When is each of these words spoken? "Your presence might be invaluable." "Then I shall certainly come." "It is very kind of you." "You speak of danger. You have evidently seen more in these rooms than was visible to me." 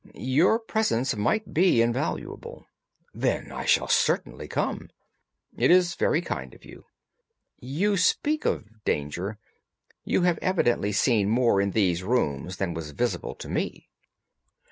"Your 0.15 0.57
presence 0.57 1.15
might 1.15 1.53
be 1.53 1.79
invaluable." 1.79 2.65
"Then 3.13 3.51
I 3.51 3.65
shall 3.65 3.87
certainly 3.87 4.47
come." 4.47 4.89
"It 5.55 5.69
is 5.69 5.93
very 5.93 6.21
kind 6.21 6.55
of 6.55 6.65
you." 6.65 6.85
"You 7.59 7.97
speak 7.97 8.43
of 8.43 8.83
danger. 8.83 9.37
You 10.03 10.23
have 10.23 10.39
evidently 10.41 10.91
seen 10.91 11.29
more 11.29 11.61
in 11.61 11.69
these 11.69 12.01
rooms 12.01 12.57
than 12.57 12.73
was 12.73 12.89
visible 12.93 13.35
to 13.35 13.47
me." 13.47 13.89